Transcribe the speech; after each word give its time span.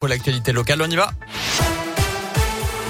Pour 0.00 0.08
l'actualité 0.08 0.52
locale, 0.52 0.80
on 0.80 0.88
y 0.88 0.96
va 0.96 1.10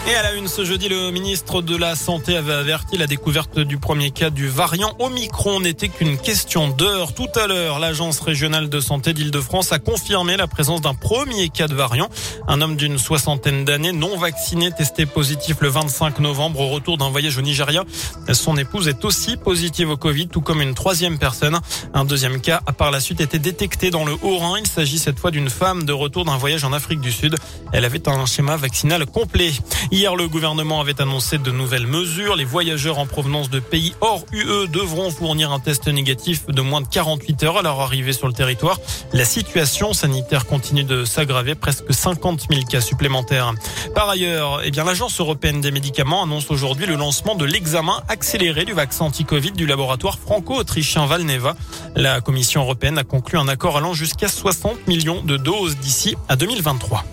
et 0.09 0.15
à 0.15 0.23
la 0.23 0.35
une 0.35 0.49
ce 0.49 0.65
jeudi, 0.65 0.89
le 0.89 1.11
ministre 1.11 1.63
de 1.63 1.77
la 1.77 1.95
Santé 1.95 2.37
avait 2.37 2.53
averti 2.53 2.97
la 2.97 3.07
découverte 3.07 3.59
du 3.59 3.79
premier 3.79 4.11
cas 4.11 4.31
du 4.31 4.49
variant 4.49 4.95
Omicron 4.99 5.61
n'était 5.61 5.89
qu'une 5.89 6.17
question 6.19 6.69
d'heure. 6.69 7.15
Tout 7.15 7.29
à 7.35 7.47
l'heure, 7.47 7.79
l'agence 7.79 8.21
régionale 8.21 8.69
de 8.69 8.81
santé 8.81 9.13
d'Île-de-France 9.13 9.73
a 9.73 9.79
confirmé 9.79 10.37
la 10.37 10.47
présence 10.47 10.81
d'un 10.81 10.95
premier 10.95 11.49
cas 11.49 11.69
de 11.69 11.75
variant. 11.75 12.09
Un 12.49 12.61
homme 12.61 12.77
d'une 12.77 12.99
soixantaine 12.99 13.65
d'années 13.65 13.93
non 13.93 14.17
vacciné 14.17 14.71
testé 14.73 15.07
positif 15.07 15.57
le 15.61 15.69
25 15.69 16.21
novembre 16.21 16.61
au 16.61 16.69
retour 16.69 16.97
d'un 16.97 17.11
voyage 17.11 17.37
au 17.39 17.43
Nigeria. 17.43 17.85
Son 18.33 18.57
épouse 18.57 18.89
est 18.89 19.05
aussi 19.05 19.37
positive 19.37 19.91
au 19.91 19.97
Covid, 19.97 20.29
tout 20.29 20.41
comme 20.41 20.63
une 20.63 20.75
troisième 20.75 21.19
personne. 21.19 21.59
Un 21.95 22.05
deuxième 22.05 22.41
cas 22.41 22.61
a 22.67 22.73
par 22.73 22.91
la 22.91 23.01
suite 23.01 23.21
été 23.21 23.39
détecté 23.39 23.91
dans 23.91 24.05
le 24.05 24.13
Haut-Rhin. 24.23 24.59
Il 24.61 24.67
s'agit 24.67 24.99
cette 24.99 25.19
fois 25.19 25.31
d'une 25.31 25.51
femme 25.51 25.85
de 25.85 25.93
retour 25.93 26.25
d'un 26.25 26.37
voyage 26.37 26.65
en 26.65 26.73
Afrique 26.73 27.01
du 27.01 27.13
Sud. 27.13 27.37
Elle 27.73 27.85
avait 27.85 28.09
un 28.09 28.27
schéma 28.27 28.57
vaccinal 28.57 29.07
complet. 29.07 29.53
Hier, 29.93 30.15
le 30.15 30.29
gouvernement 30.29 30.81
avait 30.81 31.01
annoncé 31.01 31.39
de 31.39 31.51
nouvelles 31.51 31.89
mesures. 31.89 32.37
Les 32.37 32.45
voyageurs 32.45 33.01
en 33.01 33.07
provenance 33.07 33.51
de 33.51 33.59
pays 33.59 33.93
hors 34.01 34.25
UE 34.33 34.69
devront 34.69 35.11
fournir 35.11 35.51
un 35.51 35.59
test 35.59 35.89
négatif 35.89 36.47
de 36.47 36.63
moins 36.63 36.81
de 36.81 36.87
48 36.87 37.43
heures 37.43 37.57
à 37.57 37.63
leur 37.63 37.81
arrivée 37.81 38.13
sur 38.13 38.29
le 38.29 38.33
territoire. 38.33 38.79
La 39.13 39.25
situation 39.25 39.93
sanitaire 39.93 40.47
continue 40.47 40.85
de 40.85 41.05
s'aggraver, 41.05 41.57
presque 41.57 41.93
50 41.93 42.47
000 42.49 42.67
cas 42.67 42.81
supplémentaires. 42.81 43.53
Par 43.93 44.09
ailleurs, 44.09 44.61
eh 44.65 44.71
bien, 44.71 44.85
l'Agence 44.85 45.19
européenne 45.19 45.61
des 45.61 45.73
médicaments 45.73 46.23
annonce 46.23 46.53
aujourd'hui 46.53 46.87
le 46.87 46.95
lancement 46.95 47.35
de 47.35 47.45
l'examen 47.45 48.01
accéléré 48.07 48.65
du 48.65 48.75
vaccin 48.75 49.07
anti-Covid 49.07 49.53
du 49.53 49.67
laboratoire 49.67 50.21
franco-autrichien 50.21 51.07
Valneva. 51.07 51.57
La 51.97 52.21
Commission 52.21 52.63
européenne 52.63 52.97
a 52.97 53.03
conclu 53.03 53.39
un 53.39 53.49
accord 53.49 53.77
allant 53.77 53.93
jusqu'à 53.93 54.29
60 54.29 54.87
millions 54.87 55.21
de 55.23 55.37
doses 55.37 55.79
d'ici 55.79 56.15
à 56.29 56.37
2023. 56.37 57.05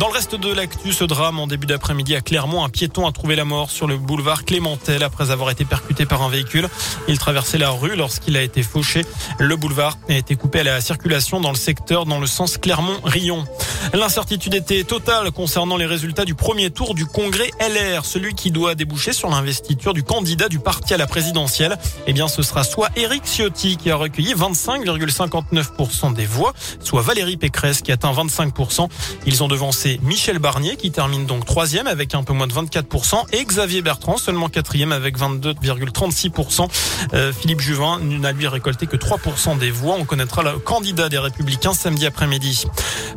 Dans 0.00 0.08
le 0.08 0.14
reste 0.14 0.34
de 0.34 0.50
l'actu, 0.50 0.94
ce 0.94 1.04
drame 1.04 1.38
en 1.40 1.46
début 1.46 1.66
d'après-midi 1.66 2.16
à 2.16 2.22
Clermont, 2.22 2.64
un 2.64 2.70
piéton 2.70 3.06
a 3.06 3.12
trouvé 3.12 3.36
la 3.36 3.44
mort 3.44 3.70
sur 3.70 3.86
le 3.86 3.98
boulevard 3.98 4.46
Clémentel 4.46 5.02
après 5.02 5.30
avoir 5.30 5.50
été 5.50 5.66
percuté 5.66 6.06
par 6.06 6.22
un 6.22 6.30
véhicule. 6.30 6.70
Il 7.06 7.18
traversait 7.18 7.58
la 7.58 7.68
rue 7.68 7.96
lorsqu'il 7.96 8.34
a 8.38 8.42
été 8.42 8.62
fauché. 8.62 9.04
Le 9.38 9.56
boulevard 9.56 9.98
a 10.08 10.14
été 10.14 10.36
coupé 10.36 10.60
à 10.60 10.64
la 10.64 10.80
circulation 10.80 11.38
dans 11.38 11.50
le 11.50 11.56
secteur 11.56 12.06
dans 12.06 12.18
le 12.18 12.26
sens 12.26 12.56
Clermont-Rion. 12.56 13.44
L'incertitude 13.92 14.54
était 14.54 14.84
totale 14.84 15.30
concernant 15.30 15.76
les 15.76 15.86
résultats 15.86 16.24
du 16.24 16.34
premier 16.34 16.70
tour 16.70 16.94
du 16.94 17.06
congrès 17.06 17.50
LR, 17.60 18.04
celui 18.04 18.34
qui 18.34 18.50
doit 18.50 18.74
déboucher 18.74 19.12
sur 19.12 19.28
l'investiture 19.28 19.94
du 19.94 20.02
candidat 20.02 20.48
du 20.48 20.58
parti 20.58 20.94
à 20.94 20.96
la 20.96 21.06
présidentielle. 21.06 21.76
Eh 22.06 22.12
bien, 22.12 22.28
ce 22.28 22.42
sera 22.42 22.64
soit 22.64 22.88
Éric 22.96 23.24
Ciotti 23.24 23.76
qui 23.76 23.90
a 23.90 23.96
recueilli 23.96 24.34
25,59% 24.34 26.14
des 26.14 26.26
voix, 26.26 26.52
soit 26.82 27.02
Valérie 27.02 27.36
Pécresse 27.36 27.82
qui 27.82 27.92
atteint 27.92 28.12
25%. 28.12 28.88
Ils 29.26 29.42
ont 29.42 29.48
devancé 29.48 30.00
Michel 30.02 30.38
Barnier 30.38 30.76
qui 30.76 30.90
termine 30.90 31.26
donc 31.26 31.44
troisième 31.44 31.86
avec 31.86 32.14
un 32.14 32.22
peu 32.22 32.32
moins 32.32 32.46
de 32.46 32.52
24% 32.52 33.24
et 33.32 33.44
Xavier 33.44 33.82
Bertrand 33.82 34.16
seulement 34.16 34.48
quatrième 34.48 34.92
avec 34.92 35.18
22,36%. 35.18 36.68
Euh, 37.14 37.32
Philippe 37.32 37.60
Juvin 37.60 37.98
n'a 38.00 38.32
lui 38.32 38.46
récolté 38.46 38.86
que 38.86 38.96
3% 38.96 39.58
des 39.58 39.70
voix. 39.70 39.96
On 39.98 40.04
connaîtra 40.04 40.42
le 40.42 40.58
candidat 40.58 41.08
des 41.08 41.18
Républicains 41.18 41.74
samedi 41.74 42.06
après-midi. 42.06 42.66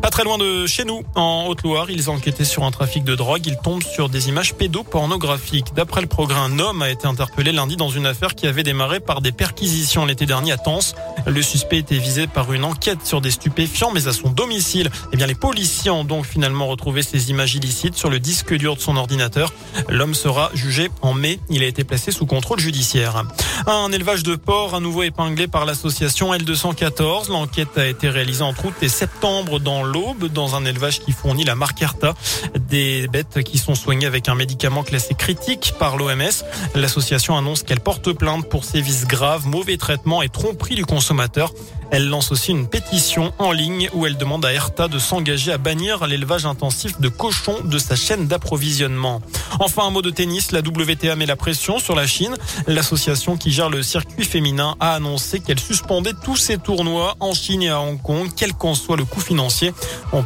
Pas 0.02 0.09
très 0.09 0.23
loin 0.23 0.38
de 0.38 0.52
chez 0.67 0.85
nous, 0.85 1.03
en 1.15 1.45
Haute-Loire, 1.47 1.89
ils 1.89 2.09
enquêtaient 2.09 2.45
sur 2.45 2.63
un 2.63 2.71
trafic 2.71 3.03
de 3.03 3.15
drogue. 3.15 3.45
Ils 3.45 3.57
tombent 3.57 3.83
sur 3.83 4.09
des 4.09 4.29
images 4.29 4.53
pédopornographiques. 4.53 5.73
D'après 5.75 6.01
le 6.01 6.07
progrès, 6.07 6.39
un 6.39 6.59
homme 6.59 6.81
a 6.81 6.89
été 6.89 7.07
interpellé 7.07 7.51
lundi 7.51 7.75
dans 7.75 7.89
une 7.89 8.05
affaire 8.05 8.35
qui 8.35 8.47
avait 8.47 8.63
démarré 8.63 8.99
par 8.99 9.21
des 9.21 9.31
perquisitions 9.31 10.05
l'été 10.05 10.25
dernier 10.25 10.53
à 10.53 10.57
Tens. 10.57 10.95
Le 11.25 11.41
suspect 11.41 11.77
était 11.77 11.97
visé 11.97 12.27
par 12.27 12.51
une 12.53 12.63
enquête 12.63 13.05
sur 13.05 13.21
des 13.21 13.31
stupéfiants, 13.31 13.91
mais 13.93 14.07
à 14.07 14.13
son 14.13 14.29
domicile, 14.29 14.89
eh 15.11 15.17
bien, 15.17 15.27
les 15.27 15.35
policiers 15.35 15.91
ont 15.91 16.03
donc 16.03 16.25
finalement 16.25 16.67
retrouvé 16.67 17.03
ces 17.03 17.29
images 17.29 17.55
illicites 17.55 17.95
sur 17.95 18.09
le 18.09 18.19
disque 18.19 18.53
dur 18.53 18.75
de 18.75 18.81
son 18.81 18.97
ordinateur. 18.97 19.53
L'homme 19.89 20.13
sera 20.13 20.51
jugé 20.53 20.89
en 21.01 21.13
mai. 21.13 21.39
Il 21.49 21.63
a 21.63 21.67
été 21.67 21.83
placé 21.83 22.11
sous 22.11 22.25
contrôle 22.25 22.59
judiciaire. 22.59 23.23
Un 23.67 23.91
élevage 23.91 24.23
de 24.23 24.35
porc 24.35 24.75
à 24.75 24.79
nouveau 24.79 25.03
épinglé 25.03 25.47
par 25.47 25.66
l'association 25.66 26.33
L214. 26.33 27.29
L'enquête 27.29 27.78
a 27.78 27.85
été 27.85 28.09
réalisée 28.09 28.44
entre 28.44 28.66
août 28.66 28.73
et 28.81 28.89
septembre 28.89 29.59
dans 29.59 29.83
l'Aube, 29.83 30.25
un 30.51 30.65
élevage 30.65 30.99
qui 30.99 31.11
fournit 31.11 31.43
la 31.43 31.55
marque 31.55 31.81
Arta. 31.81 32.13
Des 32.69 33.07
bêtes 33.07 33.43
qui 33.43 33.57
sont 33.57 33.75
soignées 33.75 34.05
avec 34.05 34.29
un 34.29 34.35
médicament 34.35 34.83
classé 34.83 35.13
critique 35.13 35.73
par 35.79 35.97
l'OMS. 35.97 36.43
L'association 36.75 37.37
annonce 37.37 37.63
qu'elle 37.63 37.79
porte 37.79 38.11
plainte 38.11 38.49
pour 38.49 38.65
sévices 38.65 39.07
graves, 39.07 39.47
mauvais 39.47 39.77
traitements 39.77 40.21
et 40.21 40.29
tromperie 40.29 40.75
du 40.75 40.85
consommateur. 40.85 41.53
Elle 41.91 42.09
lance 42.09 42.31
aussi 42.31 42.49
une 42.49 42.67
pétition 42.67 43.31
en 43.37 43.51
ligne 43.51 43.87
où 43.93 44.07
elle 44.07 44.17
demande 44.17 44.43
à 44.45 44.51
Erta 44.51 44.87
de 44.87 44.97
s'engager 44.97 45.51
à 45.51 45.59
bannir 45.59 46.07
l'élevage 46.07 46.47
intensif 46.47 46.99
de 46.99 47.07
cochons 47.07 47.59
de 47.63 47.77
sa 47.77 47.95
chaîne 47.95 48.25
d'approvisionnement. 48.25 49.21
Enfin, 49.59 49.83
un 49.85 49.91
mot 49.91 50.01
de 50.01 50.09
tennis, 50.09 50.51
la 50.51 50.61
WTA 50.61 51.15
met 51.15 51.27
la 51.27 51.35
pression 51.35 51.77
sur 51.77 51.95
la 51.95 52.07
Chine. 52.07 52.35
L'association 52.65 53.37
qui 53.37 53.51
gère 53.51 53.69
le 53.69 53.83
circuit 53.83 54.25
féminin 54.25 54.75
a 54.79 54.95
annoncé 54.95 55.39
qu'elle 55.39 55.59
suspendait 55.59 56.13
tous 56.23 56.35
ses 56.35 56.57
tournois 56.57 57.15
en 57.19 57.35
Chine 57.35 57.61
et 57.61 57.69
à 57.69 57.79
Hong 57.79 58.01
Kong, 58.01 58.27
quel 58.35 58.53
qu'en 58.53 58.73
soit 58.73 58.97
le 58.97 59.05
coût 59.05 59.21
financier. 59.21 59.71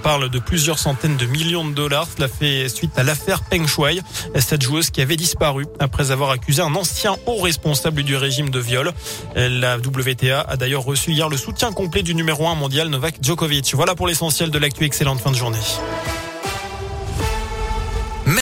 Parle 0.08 0.30
de 0.30 0.40
plusieurs 0.40 0.80
centaines 0.80 1.18
de 1.18 1.26
millions 1.26 1.66
de 1.66 1.74
dollars. 1.74 2.08
Cela 2.16 2.30
fait 2.30 2.70
suite 2.70 2.98
à 2.98 3.04
l'affaire 3.04 3.42
Peng 3.44 3.68
Shuai, 3.68 4.00
cette 4.40 4.62
joueuse 4.62 4.90
qui 4.90 5.02
avait 5.02 5.18
disparu 5.18 5.66
après 5.80 6.12
avoir 6.12 6.30
accusé 6.30 6.62
un 6.62 6.74
ancien 6.76 7.18
haut 7.26 7.42
responsable 7.42 8.04
du 8.04 8.16
régime 8.16 8.50
de 8.50 8.58
viol. 8.58 8.94
La 9.36 9.76
WTA 9.76 10.40
a 10.48 10.56
d'ailleurs 10.56 10.86
reçu 10.86 11.12
hier 11.12 11.28
le 11.28 11.36
soutien 11.36 11.74
complet 11.74 12.04
du 12.04 12.16
numéro 12.16 12.48
1 12.48 12.56
mondial 12.56 12.88
Novak 12.88 13.16
Djokovic. 13.22 13.74
Voilà 13.74 13.96
pour 13.96 14.08
l'essentiel 14.08 14.50
de 14.50 14.58
l'actu. 14.58 14.86
Excellente 14.86 15.20
fin 15.20 15.32
de 15.32 15.36
journée. 15.36 15.60